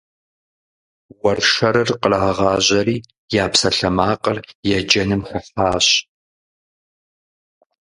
[1.21, 2.97] Уэршэрыр кърагъажьэри,
[3.43, 4.37] я псалъэмакъыр
[4.77, 5.87] еджэным хыхьащ.